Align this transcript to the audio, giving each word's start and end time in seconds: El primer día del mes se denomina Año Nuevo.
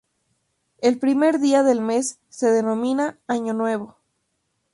El 0.81 0.97
primer 0.97 1.37
día 1.39 1.61
del 1.61 1.79
mes 1.79 2.17
se 2.27 2.47
denomina 2.49 3.19
Año 3.27 3.53
Nuevo. 3.53 3.97